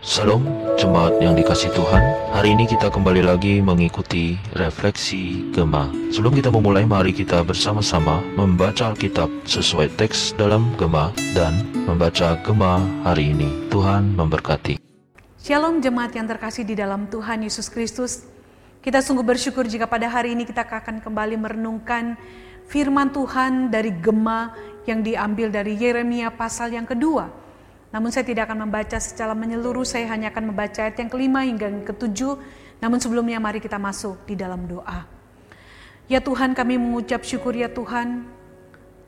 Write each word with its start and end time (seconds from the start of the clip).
Salam 0.00 0.48
jemaat 0.80 1.20
yang 1.20 1.36
dikasih 1.36 1.76
Tuhan. 1.76 2.00
Hari 2.32 2.56
ini 2.56 2.64
kita 2.64 2.88
kembali 2.88 3.20
lagi 3.20 3.60
mengikuti 3.60 4.40
refleksi 4.56 5.52
Gema 5.52 5.92
Sebelum 6.08 6.32
kita 6.40 6.48
memulai 6.48 6.88
mari 6.88 7.12
kita 7.12 7.44
bersama-sama 7.44 8.24
membaca 8.32 8.96
Alkitab 8.96 9.28
sesuai 9.44 9.92
teks 10.00 10.32
dalam 10.40 10.72
Gema 10.80 11.12
Dan 11.36 11.68
membaca 11.84 12.32
Gema 12.40 12.80
hari 13.04 13.36
ini. 13.36 13.68
Tuhan 13.68 14.16
memberkati. 14.16 14.80
Shalom 15.36 15.84
jemaat 15.84 16.16
yang 16.16 16.24
terkasih 16.24 16.64
di 16.64 16.80
dalam 16.80 17.04
Tuhan 17.12 17.44
Yesus 17.44 17.68
Kristus. 17.68 18.24
Kita 18.80 19.04
sungguh 19.04 19.20
bersyukur 19.20 19.68
jika 19.68 19.84
pada 19.84 20.08
hari 20.08 20.32
ini 20.32 20.48
kita 20.48 20.64
akan 20.64 21.04
kembali 21.04 21.36
merenungkan 21.36 22.16
firman 22.72 23.12
Tuhan 23.12 23.68
dari 23.68 23.92
Gema 24.00 24.56
yang 24.88 25.04
diambil 25.04 25.52
dari 25.52 25.76
Yeremia 25.76 26.32
pasal 26.32 26.72
yang 26.72 26.88
kedua 26.88 27.39
namun 27.90 28.14
saya 28.14 28.22
tidak 28.22 28.46
akan 28.46 28.70
membaca 28.70 28.96
secara 29.02 29.34
menyeluruh, 29.34 29.82
saya 29.82 30.06
hanya 30.14 30.30
akan 30.30 30.54
membaca 30.54 30.86
ayat 30.86 30.94
yang 30.94 31.10
kelima 31.10 31.42
hingga 31.42 31.66
yang 31.66 31.82
ketujuh. 31.82 32.38
Namun 32.78 33.02
sebelumnya 33.02 33.42
mari 33.42 33.58
kita 33.58 33.76
masuk 33.76 34.24
di 34.30 34.38
dalam 34.38 34.64
doa. 34.70 35.04
Ya 36.06 36.22
Tuhan 36.22 36.54
kami 36.54 36.78
mengucap 36.78 37.26
syukur 37.26 37.54
ya 37.54 37.70
Tuhan, 37.70 38.26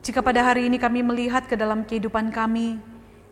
jika 0.03 0.19
pada 0.19 0.43
hari 0.43 0.67
ini 0.67 0.75
kami 0.79 0.99
melihat 0.99 1.47
ke 1.47 1.55
dalam 1.55 1.87
kehidupan 1.87 2.31
kami, 2.31 2.75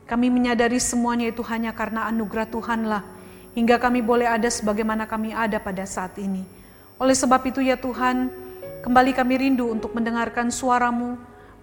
kami 0.08 0.28
menyadari 0.32 0.80
semuanya 0.80 1.28
itu 1.28 1.44
hanya 1.48 1.76
karena 1.76 2.08
anugerah 2.08 2.48
Tuhanlah, 2.48 3.04
hingga 3.56 3.76
kami 3.80 4.00
boleh 4.00 4.28
ada 4.28 4.48
sebagaimana 4.48 5.08
kami 5.08 5.36
ada 5.36 5.60
pada 5.60 5.84
saat 5.84 6.16
ini. 6.20 6.48
Oleh 6.96 7.16
sebab 7.16 7.44
itu 7.48 7.64
ya 7.64 7.80
Tuhan, 7.80 8.32
kembali 8.84 9.12
kami 9.12 9.34
rindu 9.40 9.72
untuk 9.72 9.96
mendengarkan 9.96 10.52
suaramu, 10.52 11.16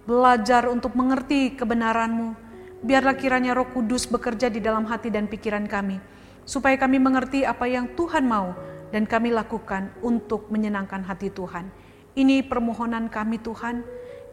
belajar 0.05 0.65
untuk 0.69 0.97
mengerti 0.97 1.57
kebenaranmu, 1.57 2.48
Biarlah 2.79 3.19
kiranya 3.19 3.51
Roh 3.51 3.67
Kudus 3.67 4.07
bekerja 4.07 4.47
di 4.47 4.63
dalam 4.63 4.87
hati 4.87 5.11
dan 5.11 5.27
pikiran 5.27 5.67
kami, 5.67 5.99
supaya 6.47 6.79
kami 6.79 6.95
mengerti 6.95 7.43
apa 7.43 7.67
yang 7.67 7.91
Tuhan 7.91 8.23
mau 8.23 8.55
dan 8.89 9.03
kami 9.03 9.35
lakukan 9.35 9.91
untuk 9.99 10.47
menyenangkan 10.47 11.03
hati 11.03 11.27
Tuhan. 11.27 11.67
Ini 12.15 12.47
permohonan 12.47 13.11
kami, 13.11 13.37
Tuhan. 13.43 13.83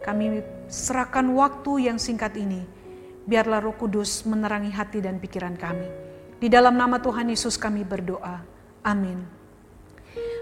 Kami 0.01 0.41
serahkan 0.71 1.27
waktu 1.35 1.91
yang 1.91 1.99
singkat 1.99 2.39
ini. 2.39 2.63
Biarlah 3.27 3.59
Roh 3.59 3.75
Kudus 3.75 4.23
menerangi 4.23 4.71
hati 4.71 5.03
dan 5.03 5.19
pikiran 5.19 5.59
kami. 5.59 5.91
Di 6.39 6.47
dalam 6.47 6.79
nama 6.79 7.03
Tuhan 7.03 7.27
Yesus 7.27 7.59
kami 7.59 7.83
berdoa. 7.83 8.47
Amin. 8.87 9.27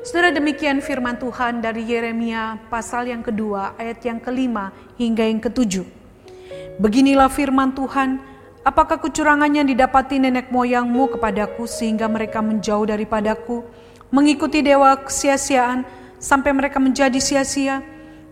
Saudara 0.05 0.29
demikian 0.29 0.85
firman 0.85 1.17
Tuhan 1.17 1.65
dari 1.65 1.89
Yeremia 1.89 2.69
pasal 2.69 3.09
yang 3.09 3.25
kedua 3.25 3.73
ayat 3.81 4.05
yang 4.05 4.21
kelima 4.21 4.69
hingga 5.01 5.25
yang 5.25 5.41
ketujuh. 5.41 6.04
Beginilah 6.81 7.31
firman 7.31 7.73
Tuhan, 7.73 8.19
apakah 8.67 8.99
kecurangannya 8.99 9.63
didapati 9.69 10.19
nenek 10.19 10.51
moyangmu 10.51 11.15
kepadaku 11.15 11.69
sehingga 11.69 12.11
mereka 12.11 12.43
menjauh 12.43 12.89
daripadaku, 12.89 13.63
mengikuti 14.11 14.65
dewa 14.65 14.97
kesia-siaan 14.99 15.87
sampai 16.19 16.51
mereka 16.57 16.81
menjadi 16.81 17.21
sia-sia, 17.21 17.85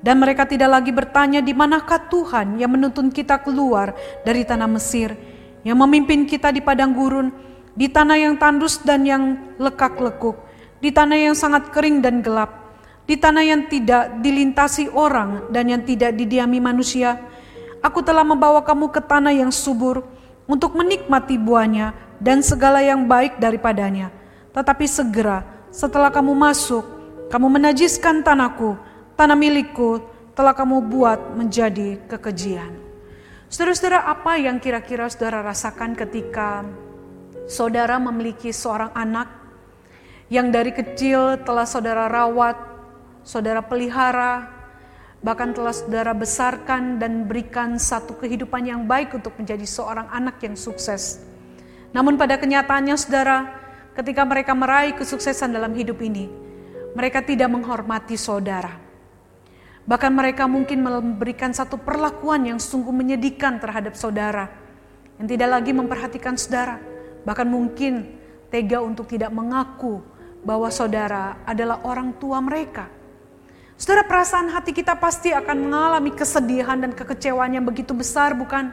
dan 0.02 0.18
mereka 0.18 0.42
tidak 0.48 0.72
lagi 0.72 0.90
bertanya 0.90 1.38
di 1.38 1.54
manakah 1.54 2.10
Tuhan 2.10 2.58
yang 2.58 2.74
menuntun 2.74 3.14
kita 3.14 3.38
keluar 3.38 3.94
dari 4.26 4.42
tanah 4.42 4.66
Mesir, 4.66 5.14
yang 5.62 5.78
memimpin 5.78 6.26
kita 6.26 6.50
di 6.50 6.58
padang 6.58 6.90
gurun, 6.90 7.30
di 7.78 7.86
tanah 7.86 8.18
yang 8.18 8.34
tandus 8.36 8.82
dan 8.82 9.06
yang 9.06 9.54
lekak-lekuk, 9.62 10.34
di 10.82 10.90
tanah 10.90 11.30
yang 11.30 11.36
sangat 11.38 11.70
kering 11.70 12.02
dan 12.02 12.18
gelap, 12.18 12.50
di 13.06 13.14
tanah 13.14 13.46
yang 13.46 13.70
tidak 13.70 14.18
dilintasi 14.18 14.90
orang 14.90 15.46
dan 15.54 15.70
yang 15.70 15.82
tidak 15.86 16.18
didiami 16.18 16.58
manusia, 16.58 17.22
Aku 17.82 17.98
telah 17.98 18.22
membawa 18.22 18.62
kamu 18.62 18.94
ke 18.94 19.02
tanah 19.02 19.34
yang 19.34 19.50
subur 19.50 20.06
untuk 20.46 20.78
menikmati 20.78 21.34
buahnya 21.34 21.90
dan 22.22 22.38
segala 22.38 22.78
yang 22.78 23.10
baik 23.10 23.42
daripadanya. 23.42 24.14
Tetapi 24.54 24.86
segera 24.86 25.42
setelah 25.74 26.14
kamu 26.14 26.30
masuk, 26.30 26.86
kamu 27.26 27.58
menajiskan 27.58 28.22
tanahku, 28.22 28.78
tanah 29.18 29.34
milikku 29.34 29.98
telah 30.38 30.54
kamu 30.54 30.78
buat 30.86 31.18
menjadi 31.34 31.98
kekejian. 32.06 32.70
Saudara-saudara, 33.50 34.04
apa 34.08 34.38
yang 34.38 34.62
kira-kira 34.62 35.10
saudara 35.10 35.42
rasakan 35.42 35.92
ketika 35.98 36.64
saudara 37.50 37.98
memiliki 37.98 38.54
seorang 38.54 38.94
anak 38.94 39.28
yang 40.32 40.48
dari 40.48 40.72
kecil 40.72 41.40
telah 41.44 41.68
saudara 41.68 42.08
rawat, 42.08 42.56
saudara 43.24 43.60
pelihara, 43.60 44.51
bahkan 45.22 45.54
telah 45.54 45.70
saudara 45.70 46.10
besarkan 46.12 46.98
dan 46.98 47.30
berikan 47.30 47.78
satu 47.78 48.18
kehidupan 48.18 48.66
yang 48.66 48.82
baik 48.90 49.14
untuk 49.14 49.38
menjadi 49.38 49.62
seorang 49.62 50.10
anak 50.10 50.42
yang 50.42 50.58
sukses. 50.58 51.22
Namun 51.94 52.18
pada 52.18 52.42
kenyataannya 52.42 52.98
saudara, 52.98 53.46
ketika 53.94 54.26
mereka 54.26 54.52
meraih 54.52 54.98
kesuksesan 54.98 55.54
dalam 55.54 55.70
hidup 55.78 56.02
ini, 56.02 56.26
mereka 56.98 57.22
tidak 57.22 57.48
menghormati 57.54 58.18
saudara. 58.18 58.82
Bahkan 59.86 60.12
mereka 60.14 60.50
mungkin 60.50 60.82
memberikan 60.82 61.54
satu 61.54 61.78
perlakuan 61.78 62.46
yang 62.46 62.58
sungguh 62.58 62.90
menyedihkan 62.90 63.62
terhadap 63.62 63.94
saudara, 63.94 64.50
yang 65.22 65.26
tidak 65.30 65.48
lagi 65.58 65.70
memperhatikan 65.70 66.34
saudara, 66.34 66.82
bahkan 67.22 67.46
mungkin 67.46 68.18
tega 68.50 68.82
untuk 68.82 69.06
tidak 69.06 69.30
mengaku 69.30 70.02
bahwa 70.42 70.66
saudara 70.70 71.38
adalah 71.46 71.86
orang 71.86 72.14
tua 72.18 72.42
mereka 72.42 73.01
Saudara 73.82 74.06
perasaan 74.06 74.46
hati 74.46 74.70
kita 74.70 74.94
pasti 74.94 75.34
akan 75.34 75.66
mengalami 75.66 76.14
kesedihan 76.14 76.78
dan 76.78 76.94
kekecewaan 76.94 77.58
yang 77.58 77.66
begitu 77.66 77.90
besar 77.90 78.30
bukan? 78.30 78.70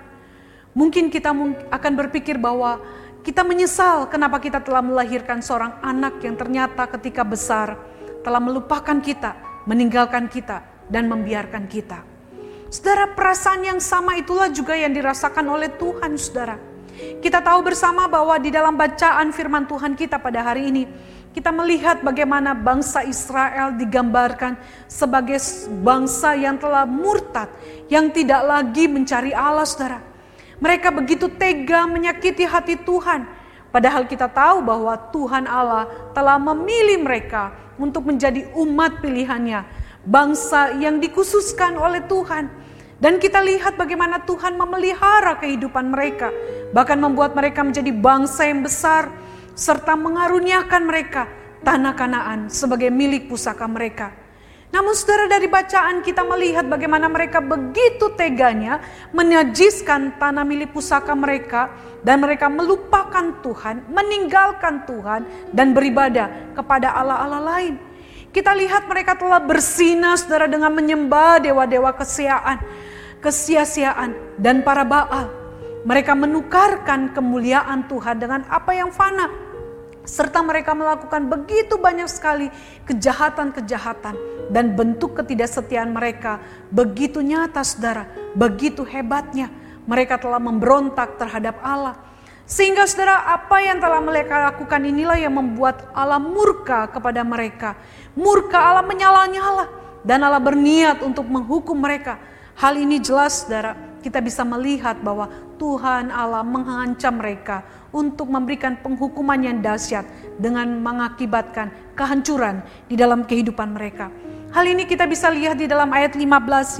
Mungkin 0.77 1.09
kita 1.09 1.33
akan 1.73 1.93
berpikir 1.97 2.37
bahwa 2.37 2.77
kita 3.25 3.41
menyesal 3.41 4.05
kenapa 4.05 4.37
kita 4.37 4.61
telah 4.61 4.85
melahirkan 4.85 5.41
seorang 5.41 5.81
anak 5.81 6.21
yang 6.21 6.37
ternyata 6.37 6.85
ketika 6.93 7.25
besar 7.25 7.73
telah 8.21 8.37
melupakan 8.37 9.01
kita, 9.01 9.33
meninggalkan 9.65 10.29
kita, 10.29 10.61
dan 10.93 11.09
membiarkan 11.09 11.65
kita. 11.65 12.05
Saudara, 12.69 13.09
perasaan 13.09 13.65
yang 13.65 13.81
sama 13.81 14.13
itulah 14.13 14.53
juga 14.53 14.77
yang 14.77 14.93
dirasakan 14.93 15.49
oleh 15.49 15.73
Tuhan, 15.73 16.21
saudara. 16.21 16.61
Kita 17.17 17.41
tahu 17.41 17.65
bersama 17.65 18.05
bahwa 18.05 18.37
di 18.37 18.53
dalam 18.53 18.77
bacaan 18.77 19.33
firman 19.33 19.65
Tuhan 19.65 19.97
kita 19.97 20.21
pada 20.21 20.45
hari 20.45 20.69
ini, 20.69 20.85
kita 21.29 21.53
melihat 21.53 22.01
bagaimana 22.01 22.57
bangsa 22.57 23.05
Israel 23.05 23.77
digambarkan 23.77 24.57
sebagai 24.89 25.37
bangsa 25.85 26.33
yang 26.33 26.57
telah 26.57 26.89
murtad, 26.89 27.49
yang 27.85 28.09
tidak 28.09 28.41
lagi 28.41 28.89
mencari 28.89 29.29
Allah, 29.29 29.65
saudara. 29.65 30.01
Mereka 30.57 30.89
begitu 30.91 31.29
tega 31.29 31.85
menyakiti 31.85 32.43
hati 32.43 32.75
Tuhan, 32.81 33.29
padahal 33.69 34.09
kita 34.09 34.25
tahu 34.27 34.65
bahwa 34.65 34.97
Tuhan 35.13 35.45
Allah 35.45 35.87
telah 36.17 36.41
memilih 36.41 37.05
mereka 37.05 37.53
untuk 37.79 38.09
menjadi 38.09 38.49
umat 38.57 38.99
pilihannya, 38.99 39.63
bangsa 40.03 40.75
yang 40.81 40.97
dikhususkan 40.97 41.77
oleh 41.77 42.03
Tuhan. 42.09 42.51
Dan 42.99 43.15
kita 43.15 43.39
lihat 43.39 43.79
bagaimana 43.79 44.19
Tuhan 44.27 44.59
memelihara 44.59 45.39
kehidupan 45.39 45.87
mereka, 45.87 46.35
bahkan 46.75 46.99
membuat 46.99 47.31
mereka 47.31 47.63
menjadi 47.63 47.95
bangsa 47.95 48.51
yang 48.51 48.59
besar, 48.59 49.07
serta 49.59 49.99
mengaruniakan 49.99 50.87
mereka 50.87 51.27
tanah 51.67 51.91
Kanaan 51.99 52.47
sebagai 52.47 52.87
milik 52.87 53.27
pusaka 53.27 53.67
mereka. 53.67 54.15
Namun 54.69 54.93
saudara 54.93 55.25
dari 55.25 55.49
bacaan 55.49 56.05
kita 56.05 56.21
melihat 56.23 56.63
bagaimana 56.69 57.09
mereka 57.09 57.41
begitu 57.41 58.13
teganya 58.13 58.79
menajiskan 59.11 60.15
tanah 60.21 60.45
milik 60.45 60.71
pusaka 60.71 61.11
mereka 61.17 61.73
dan 62.05 62.21
mereka 62.21 62.47
melupakan 62.47 63.41
Tuhan, 63.41 63.89
meninggalkan 63.89 64.85
Tuhan 64.85 65.51
dan 65.51 65.73
beribadah 65.73 66.53
kepada 66.53 66.93
Allah-Allah 66.95 67.41
lain. 67.43 67.75
Kita 68.29 68.53
lihat 68.53 68.85
mereka 68.85 69.17
telah 69.17 69.41
bersinah 69.41 70.13
saudara 70.21 70.45
dengan 70.45 70.69
menyembah 70.69 71.41
dewa-dewa 71.41 71.89
kesiaan, 71.97 72.61
kesia-siaan 73.25 74.37
dan 74.37 74.61
para 74.61 74.85
Baal. 74.85 75.33
Mereka 75.81 76.13
menukarkan 76.13 77.09
kemuliaan 77.17 77.89
Tuhan 77.89 78.21
dengan 78.21 78.45
apa 78.53 78.69
yang 78.77 78.93
fana 78.93 79.48
serta 80.09 80.41
mereka 80.41 80.73
melakukan 80.73 81.29
begitu 81.29 81.77
banyak 81.77 82.09
sekali 82.09 82.49
kejahatan-kejahatan 82.89 84.17
dan 84.49 84.73
bentuk 84.73 85.13
ketidaksetiaan 85.21 85.93
mereka 85.93 86.41
begitu 86.73 87.21
nyata 87.21 87.61
saudara, 87.61 88.09
begitu 88.33 88.81
hebatnya 88.81 89.53
mereka 89.85 90.17
telah 90.17 90.41
memberontak 90.41 91.21
terhadap 91.21 91.61
Allah. 91.61 91.97
Sehingga 92.49 92.89
saudara 92.89 93.29
apa 93.29 93.61
yang 93.61 93.77
telah 93.77 94.01
mereka 94.01 94.49
lakukan 94.49 94.81
inilah 94.81 95.21
yang 95.21 95.37
membuat 95.37 95.85
Allah 95.93 96.17
murka 96.17 96.89
kepada 96.89 97.21
mereka. 97.21 97.77
Murka 98.17 98.57
Allah 98.57 98.81
menyala-nyala 98.81 99.69
dan 100.01 100.25
Allah 100.25 100.41
berniat 100.41 101.05
untuk 101.05 101.29
menghukum 101.29 101.77
mereka. 101.77 102.17
Hal 102.57 102.73
ini 102.81 102.97
jelas 102.97 103.45
saudara 103.45 103.77
kita 103.99 104.23
bisa 104.23 104.41
melihat 104.47 104.97
bahwa 105.03 105.29
Tuhan 105.59 106.09
Allah 106.09 106.41
mengancam 106.41 107.19
mereka 107.19 107.61
untuk 107.89 108.29
memberikan 108.29 108.77
penghukuman 108.79 109.39
yang 109.41 109.57
dahsyat 109.59 110.05
dengan 110.37 110.79
mengakibatkan 110.79 111.73
kehancuran 111.97 112.61
di 112.85 112.95
dalam 112.95 113.25
kehidupan 113.25 113.73
mereka. 113.73 114.13
Hal 114.49 114.65
ini 114.65 114.89
kita 114.89 115.05
bisa 115.05 115.29
lihat 115.29 115.61
di 115.61 115.69
dalam 115.69 115.93
ayat 115.93 116.17
15 116.17 116.25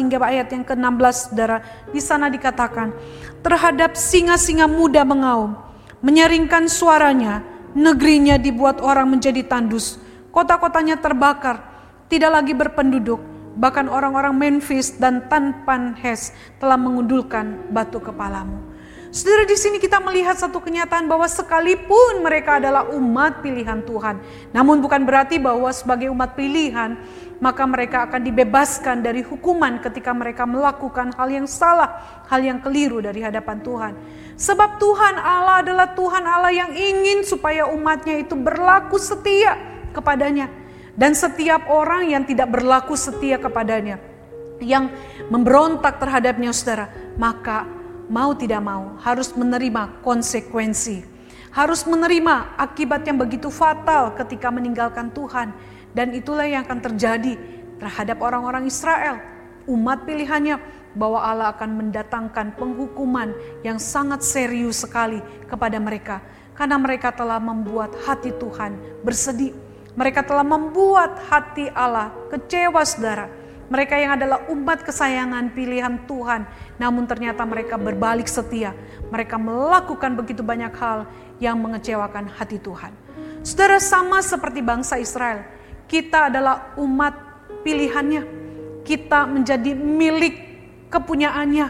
hingga 0.02 0.18
ayat 0.26 0.50
yang 0.50 0.66
ke-16 0.66 1.16
Saudara. 1.30 1.62
Di 1.94 2.02
sana 2.02 2.26
dikatakan, 2.26 2.90
terhadap 3.46 3.94
singa-singa 3.94 4.66
muda 4.66 5.06
mengaum, 5.06 5.54
menyaringkan 6.02 6.66
suaranya, 6.66 7.46
negerinya 7.78 8.42
dibuat 8.42 8.82
orang 8.82 9.14
menjadi 9.14 9.46
tandus, 9.46 10.02
kota-kotanya 10.34 10.98
terbakar, 10.98 11.62
tidak 12.10 12.42
lagi 12.42 12.58
berpenduduk, 12.58 13.22
bahkan 13.54 13.86
orang-orang 13.86 14.34
Memphis 14.34 14.98
dan 14.98 15.30
Tanpanhes 15.30 16.34
telah 16.58 16.78
mengundulkan 16.80 17.70
batu 17.70 18.02
kepalamu. 18.02 18.69
Saudara 19.10 19.42
di 19.42 19.58
sini 19.58 19.82
kita 19.82 19.98
melihat 20.06 20.38
satu 20.38 20.62
kenyataan 20.62 21.10
bahwa 21.10 21.26
sekalipun 21.26 22.22
mereka 22.22 22.62
adalah 22.62 22.94
umat 22.94 23.42
pilihan 23.42 23.82
Tuhan, 23.82 24.22
namun 24.54 24.86
bukan 24.86 25.02
berarti 25.02 25.42
bahwa 25.42 25.74
sebagai 25.74 26.14
umat 26.14 26.38
pilihan 26.38 26.94
maka 27.42 27.66
mereka 27.66 28.06
akan 28.06 28.22
dibebaskan 28.22 29.02
dari 29.02 29.26
hukuman 29.26 29.82
ketika 29.82 30.14
mereka 30.14 30.46
melakukan 30.46 31.10
hal 31.18 31.26
yang 31.26 31.50
salah, 31.50 32.22
hal 32.30 32.38
yang 32.38 32.62
keliru 32.62 33.02
dari 33.02 33.26
hadapan 33.26 33.58
Tuhan. 33.66 33.94
Sebab 34.38 34.78
Tuhan 34.78 35.18
Allah 35.18 35.66
adalah 35.66 35.88
Tuhan 35.98 36.24
Allah 36.30 36.54
yang 36.54 36.70
ingin 36.70 37.26
supaya 37.26 37.66
umatnya 37.66 38.22
itu 38.22 38.38
berlaku 38.38 39.02
setia 39.02 39.58
kepadanya. 39.90 40.54
Dan 40.94 41.18
setiap 41.18 41.66
orang 41.72 42.12
yang 42.12 42.28
tidak 42.28 42.52
berlaku 42.52 42.94
setia 42.94 43.40
kepadanya, 43.40 43.98
yang 44.60 44.92
memberontak 45.32 45.96
terhadapnya 45.96 46.52
saudara, 46.52 46.92
maka 47.16 47.79
mau 48.10 48.34
tidak 48.34 48.60
mau 48.66 48.98
harus 49.00 49.32
menerima 49.38 50.02
konsekuensi. 50.02 51.06
Harus 51.50 51.86
menerima 51.86 52.58
akibat 52.58 53.06
yang 53.06 53.18
begitu 53.18 53.50
fatal 53.50 54.14
ketika 54.18 54.50
meninggalkan 54.50 55.14
Tuhan. 55.14 55.54
Dan 55.94 56.14
itulah 56.14 56.46
yang 56.46 56.66
akan 56.66 56.82
terjadi 56.82 57.38
terhadap 57.82 58.22
orang-orang 58.22 58.70
Israel. 58.70 59.18
Umat 59.66 60.06
pilihannya 60.06 60.62
bahwa 60.94 61.22
Allah 61.22 61.54
akan 61.54 61.86
mendatangkan 61.86 62.58
penghukuman 62.58 63.34
yang 63.66 63.82
sangat 63.82 64.22
serius 64.26 64.86
sekali 64.86 65.22
kepada 65.50 65.78
mereka. 65.82 66.22
Karena 66.54 66.78
mereka 66.78 67.14
telah 67.14 67.42
membuat 67.42 67.98
hati 68.06 68.30
Tuhan 68.36 69.02
bersedih. 69.02 69.54
Mereka 69.98 70.22
telah 70.22 70.46
membuat 70.46 71.18
hati 71.30 71.66
Allah 71.74 72.14
kecewa 72.30 72.86
saudara 72.86 73.39
mereka 73.70 74.02
yang 74.02 74.18
adalah 74.18 74.50
umat 74.50 74.82
kesayangan 74.82 75.54
pilihan 75.54 76.02
Tuhan, 76.10 76.50
namun 76.82 77.06
ternyata 77.06 77.46
mereka 77.46 77.78
berbalik 77.78 78.26
setia. 78.26 78.74
Mereka 79.14 79.38
melakukan 79.38 80.18
begitu 80.18 80.42
banyak 80.42 80.74
hal 80.74 81.06
yang 81.38 81.62
mengecewakan 81.62 82.34
hati 82.34 82.58
Tuhan. 82.58 82.90
Saudara 83.46 83.78
sama 83.78 84.26
seperti 84.26 84.66
bangsa 84.66 84.98
Israel, 84.98 85.46
kita 85.86 86.34
adalah 86.34 86.74
umat 86.82 87.14
pilihannya. 87.62 88.26
Kita 88.82 89.30
menjadi 89.30 89.78
milik 89.78 90.36
kepunyaannya, 90.90 91.70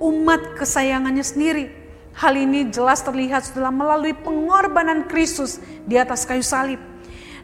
umat 0.00 0.56
kesayangannya 0.56 1.20
sendiri. 1.20 1.68
Hal 2.16 2.32
ini 2.32 2.72
jelas 2.72 3.04
terlihat 3.04 3.44
setelah 3.44 3.68
melalui 3.68 4.16
pengorbanan 4.16 5.04
Kristus 5.04 5.60
di 5.84 6.00
atas 6.00 6.24
kayu 6.24 6.40
salib. 6.40 6.80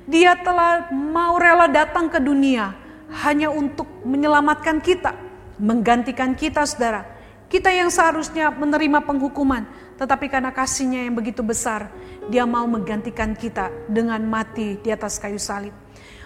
Dia 0.09 0.33
telah 0.41 0.89
mau 0.89 1.37
rela 1.37 1.69
datang 1.69 2.09
ke 2.09 2.17
dunia 2.17 2.82
hanya 3.21 3.53
untuk 3.53 3.85
menyelamatkan 4.09 4.81
kita, 4.81 5.13
menggantikan 5.61 6.33
kita 6.33 6.65
saudara. 6.65 7.05
Kita 7.53 7.69
yang 7.69 7.93
seharusnya 7.93 8.49
menerima 8.49 9.05
penghukuman, 9.05 9.69
tetapi 10.01 10.33
karena 10.33 10.49
kasihnya 10.49 11.05
yang 11.05 11.13
begitu 11.13 11.45
besar, 11.45 11.93
dia 12.33 12.49
mau 12.49 12.65
menggantikan 12.65 13.37
kita 13.37 13.69
dengan 13.93 14.25
mati 14.25 14.81
di 14.81 14.89
atas 14.89 15.21
kayu 15.21 15.37
salib. 15.37 15.77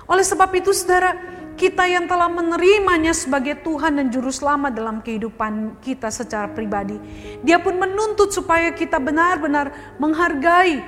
Oleh 0.07 0.23
sebab 0.23 0.55
itu 0.55 0.71
saudara, 0.71 1.19
kita 1.59 1.89
yang 1.91 2.07
telah 2.07 2.31
menerimanya 2.31 3.11
sebagai 3.11 3.59
Tuhan 3.67 3.99
dan 3.99 4.07
Juru 4.13 4.31
Selamat 4.31 4.71
dalam 4.71 5.03
kehidupan 5.03 5.83
kita 5.83 6.15
secara 6.15 6.47
pribadi. 6.47 6.95
Dia 7.43 7.59
pun 7.59 7.75
menuntut 7.75 8.31
supaya 8.31 8.71
kita 8.71 9.03
benar-benar 9.03 9.99
menghargai 9.99 10.85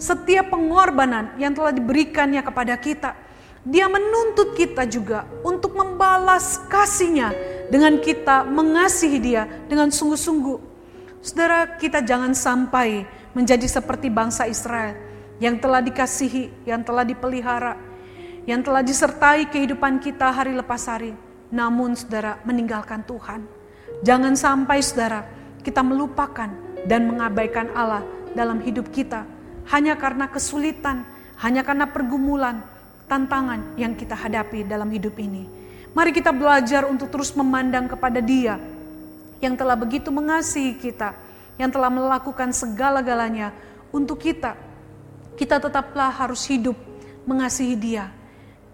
setiap 0.00 0.48
pengorbanan 0.48 1.36
yang 1.36 1.52
telah 1.52 1.76
diberikannya 1.76 2.40
kepada 2.40 2.72
kita 2.80 3.23
dia 3.64 3.88
menuntut 3.88 4.52
kita 4.52 4.84
juga 4.84 5.24
untuk 5.40 5.72
membalas 5.72 6.60
kasihnya 6.68 7.32
dengan 7.72 7.96
kita 7.96 8.44
mengasihi 8.44 9.16
dia 9.16 9.48
dengan 9.66 9.88
sungguh-sungguh. 9.88 10.76
Saudara, 11.24 11.80
kita 11.80 12.04
jangan 12.04 12.36
sampai 12.36 13.08
menjadi 13.32 13.64
seperti 13.64 14.12
bangsa 14.12 14.44
Israel 14.44 14.92
yang 15.40 15.56
telah 15.56 15.80
dikasihi, 15.80 16.68
yang 16.68 16.84
telah 16.84 17.08
dipelihara, 17.08 17.80
yang 18.44 18.60
telah 18.60 18.84
disertai 18.84 19.48
kehidupan 19.48 19.96
kita 19.98 20.28
hari 20.28 20.52
lepas 20.52 20.84
hari. 20.84 21.16
Namun 21.48 21.96
saudara 21.96 22.36
meninggalkan 22.44 23.00
Tuhan. 23.08 23.48
Jangan 24.04 24.36
sampai 24.36 24.84
saudara 24.84 25.24
kita 25.64 25.80
melupakan 25.80 26.52
dan 26.84 27.08
mengabaikan 27.08 27.72
Allah 27.72 28.04
dalam 28.36 28.60
hidup 28.60 28.92
kita 28.92 29.24
hanya 29.72 29.96
karena 29.96 30.28
kesulitan, 30.28 31.08
hanya 31.40 31.64
karena 31.64 31.88
pergumulan, 31.88 32.60
tantangan 33.06 33.76
yang 33.76 33.92
kita 33.92 34.16
hadapi 34.16 34.64
dalam 34.64 34.88
hidup 34.90 35.16
ini. 35.20 35.46
Mari 35.94 36.10
kita 36.10 36.34
belajar 36.34 36.88
untuk 36.90 37.08
terus 37.12 37.30
memandang 37.36 37.86
kepada 37.86 38.18
Dia 38.18 38.58
yang 39.38 39.54
telah 39.54 39.78
begitu 39.78 40.10
mengasihi 40.10 40.74
kita, 40.74 41.14
yang 41.60 41.70
telah 41.70 41.92
melakukan 41.92 42.50
segala-galanya 42.50 43.54
untuk 43.94 44.18
kita. 44.18 44.58
Kita 45.38 45.62
tetaplah 45.62 46.10
harus 46.10 46.42
hidup 46.50 46.74
mengasihi 47.28 47.78
Dia. 47.78 48.10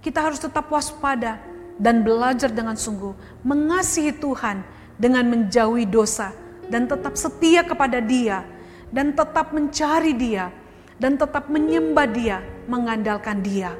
Kita 0.00 0.24
harus 0.24 0.40
tetap 0.40 0.72
waspada 0.72 1.36
dan 1.80 2.04
belajar 2.04 2.52
dengan 2.52 2.76
sungguh 2.76 3.16
mengasihi 3.40 4.12
Tuhan 4.16 4.60
dengan 5.00 5.24
menjauhi 5.24 5.88
dosa 5.88 6.32
dan 6.68 6.84
tetap 6.84 7.16
setia 7.16 7.64
kepada 7.64 8.04
Dia 8.04 8.44
dan 8.92 9.16
tetap 9.16 9.56
mencari 9.56 10.12
Dia 10.12 10.52
dan 11.00 11.16
tetap 11.16 11.48
menyembah 11.48 12.08
Dia, 12.12 12.38
mengandalkan 12.68 13.40
Dia. 13.40 13.72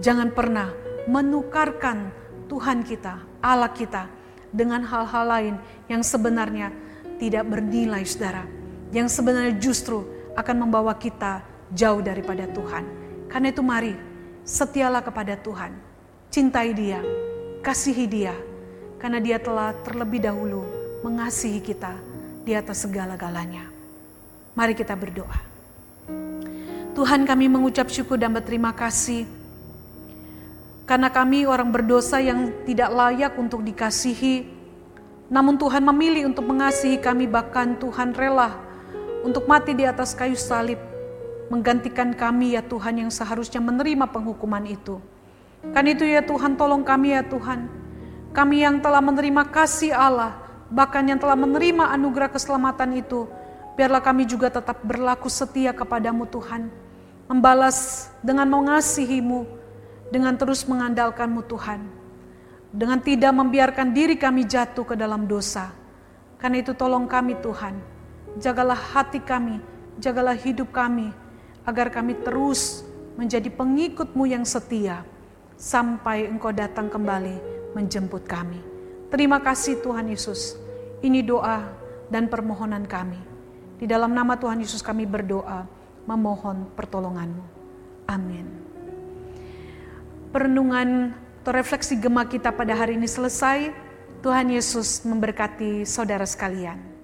Jangan 0.00 0.32
pernah 0.32 0.72
menukarkan 1.04 2.08
Tuhan 2.48 2.80
kita, 2.80 3.20
Allah 3.44 3.68
kita, 3.68 4.08
dengan 4.48 4.80
hal-hal 4.80 5.24
lain 5.28 5.54
yang 5.92 6.00
sebenarnya 6.00 6.72
tidak 7.20 7.44
bernilai, 7.44 8.02
saudara. 8.08 8.48
Yang 8.90 9.20
sebenarnya 9.20 9.54
justru 9.60 10.02
akan 10.34 10.66
membawa 10.66 10.96
kita 10.96 11.44
jauh 11.76 12.00
daripada 12.00 12.48
Tuhan. 12.48 12.84
Karena 13.28 13.52
itu, 13.52 13.60
mari 13.60 13.94
setialah 14.42 15.04
kepada 15.04 15.36
Tuhan, 15.36 15.76
cintai 16.32 16.72
Dia, 16.72 17.04
kasihi 17.60 18.08
Dia, 18.08 18.34
karena 18.96 19.20
Dia 19.20 19.36
telah 19.36 19.76
terlebih 19.84 20.24
dahulu 20.24 20.64
mengasihi 21.04 21.60
kita 21.60 21.92
di 22.42 22.56
atas 22.56 22.88
segala-galanya. 22.88 23.68
Mari 24.56 24.72
kita 24.74 24.96
berdoa. 24.96 25.38
Tuhan 26.96 27.22
kami 27.22 27.46
mengucap 27.46 27.86
syukur 27.86 28.18
dan 28.18 28.34
berterima 28.34 28.74
kasih 28.74 29.39
karena 30.90 31.06
kami 31.06 31.46
orang 31.46 31.70
berdosa 31.70 32.18
yang 32.18 32.50
tidak 32.66 32.90
layak 32.90 33.38
untuk 33.38 33.62
dikasihi, 33.62 34.42
namun 35.30 35.54
Tuhan 35.54 35.86
memilih 35.86 36.34
untuk 36.34 36.42
mengasihi 36.50 36.98
kami 36.98 37.30
bahkan 37.30 37.78
Tuhan 37.78 38.10
rela 38.10 38.58
untuk 39.22 39.46
mati 39.46 39.70
di 39.70 39.86
atas 39.86 40.18
kayu 40.18 40.34
salib, 40.34 40.82
menggantikan 41.46 42.10
kami 42.10 42.58
ya 42.58 42.62
Tuhan 42.66 43.06
yang 43.06 43.10
seharusnya 43.14 43.62
menerima 43.62 44.10
penghukuman 44.10 44.66
itu. 44.66 44.98
Kan 45.70 45.86
itu 45.86 46.02
ya 46.02 46.26
Tuhan 46.26 46.58
tolong 46.58 46.82
kami 46.82 47.14
ya 47.14 47.22
Tuhan, 47.22 47.70
kami 48.34 48.66
yang 48.66 48.82
telah 48.82 48.98
menerima 48.98 49.46
kasih 49.46 49.94
Allah, 49.94 50.42
bahkan 50.74 51.06
yang 51.06 51.22
telah 51.22 51.38
menerima 51.38 51.86
anugerah 51.86 52.34
keselamatan 52.34 52.98
itu, 52.98 53.30
biarlah 53.78 54.02
kami 54.02 54.26
juga 54.26 54.50
tetap 54.50 54.82
berlaku 54.82 55.30
setia 55.30 55.70
kepadamu 55.70 56.26
Tuhan, 56.26 56.66
membalas 57.30 58.10
dengan 58.26 58.50
mengasihimu, 58.50 59.59
dengan 60.10 60.34
terus 60.34 60.66
mengandalkanmu 60.66 61.46
Tuhan. 61.46 61.80
Dengan 62.70 62.98
tidak 63.02 63.32
membiarkan 63.34 63.94
diri 63.94 64.14
kami 64.14 64.46
jatuh 64.46 64.86
ke 64.86 64.94
dalam 64.94 65.26
dosa. 65.26 65.74
Karena 66.38 66.62
itu 66.62 66.74
tolong 66.74 67.06
kami 67.06 67.38
Tuhan. 67.38 67.78
Jagalah 68.38 68.78
hati 68.78 69.18
kami, 69.22 69.58
jagalah 69.98 70.34
hidup 70.38 70.70
kami. 70.70 71.10
Agar 71.66 71.90
kami 71.90 72.18
terus 72.22 72.82
menjadi 73.14 73.50
pengikutmu 73.50 74.26
yang 74.26 74.46
setia. 74.46 75.02
Sampai 75.58 76.30
engkau 76.30 76.54
datang 76.54 76.90
kembali 76.90 77.36
menjemput 77.74 78.26
kami. 78.26 78.58
Terima 79.10 79.42
kasih 79.42 79.82
Tuhan 79.82 80.06
Yesus. 80.10 80.54
Ini 81.02 81.26
doa 81.26 81.66
dan 82.06 82.30
permohonan 82.30 82.86
kami. 82.86 83.18
Di 83.82 83.86
dalam 83.90 84.14
nama 84.14 84.38
Tuhan 84.38 84.62
Yesus 84.62 84.80
kami 84.80 85.04
berdoa, 85.04 85.66
memohon 86.06 86.70
pertolonganmu. 86.78 87.44
Amin 88.08 88.70
perenungan 90.30 91.14
atau 91.42 91.52
refleksi 91.56 91.98
gema 91.98 92.26
kita 92.26 92.54
pada 92.54 92.74
hari 92.74 92.96
ini 92.96 93.06
selesai. 93.06 93.70
Tuhan 94.20 94.52
Yesus 94.52 95.00
memberkati 95.08 95.88
saudara 95.88 96.28
sekalian. 96.28 96.99